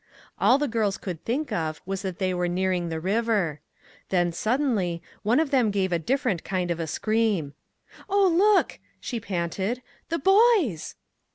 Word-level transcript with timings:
All 0.39 0.57
the 0.57 0.67
girls 0.67 0.97
could 0.97 1.23
think 1.23 1.51
of 1.51 1.79
was 1.85 2.01
that 2.01 2.17
they 2.17 2.33
were 2.33 2.47
nearing 2.47 2.89
the 2.89 2.99
river. 2.99 3.59
Then, 4.09 4.31
suddenly, 4.31 5.03
one 5.21 5.39
of 5.39 5.51
them 5.51 5.69
gave 5.69 5.91
a 5.91 5.99
different 5.99 6.43
kind 6.43 6.71
of 6.71 6.79
a 6.79 6.87
scream:" 6.87 7.53
Oh, 8.09 8.27
look!" 8.27 8.79
she 8.99 9.19
panted;" 9.19 9.83
the 10.09 10.17
boys 10.17 10.95